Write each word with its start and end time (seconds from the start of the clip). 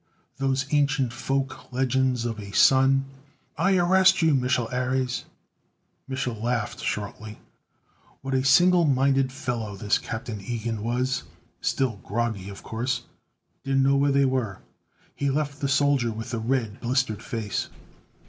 Those 0.37 0.65
ancient 0.73 1.13
folk 1.13 1.71
legends 1.71 2.25
of 2.25 2.39
a 2.39 2.51
Sun 2.53 3.05
"I 3.55 3.77
arrest 3.77 4.23
you, 4.23 4.33
Mich'l 4.33 4.65
Ares!" 4.73 5.25
Mich'l 6.09 6.41
laughed 6.41 6.79
shortly. 6.83 7.37
What 8.23 8.33
a 8.33 8.43
single 8.43 8.85
minded 8.85 9.31
fellow 9.31 9.75
this 9.75 9.99
Captain 9.99 10.39
Ilgen 10.39 10.79
was! 10.81 11.25
Still 11.61 11.97
groggy, 12.03 12.49
of 12.49 12.63
course. 12.63 13.03
Didn't 13.63 13.83
know 13.83 13.95
where 13.95 14.11
they 14.11 14.25
were. 14.25 14.57
He 15.15 15.29
left 15.29 15.61
the 15.61 15.67
soldier 15.69 16.11
with 16.11 16.31
the 16.31 16.39
red, 16.39 16.79
blistered 16.81 17.21
face. 17.21 17.69